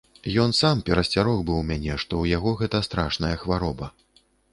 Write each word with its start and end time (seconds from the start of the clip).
Ён 0.43 0.53
сам 0.59 0.79
перасцярог 0.87 1.43
быў 1.49 1.59
мяне, 1.71 1.97
што 2.03 2.13
ў 2.21 2.25
яго 2.39 2.53
гэта 2.61 2.81
страшная 2.87 3.31
хвароба. 3.43 3.91